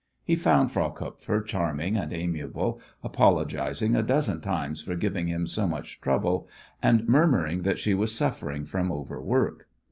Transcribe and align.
He 0.23 0.35
found 0.35 0.71
Frau 0.71 0.89
Kupfer 0.89 1.41
charming 1.45 1.95
and 1.95 2.11
amiable, 2.11 2.81
apologizing 3.03 3.95
a 3.95 4.01
dozen 4.01 4.41
times 4.41 4.81
for 4.81 4.95
giving 4.95 5.27
him 5.27 5.45
so 5.45 5.67
much 5.67 6.01
trouble, 6.01 6.47
and 6.81 7.07
murmuring 7.07 7.61
that 7.61 7.77
she 7.77 7.93
was 7.93 8.11
suffering 8.11 8.65
from 8.65 8.91
overwork. 8.91 9.67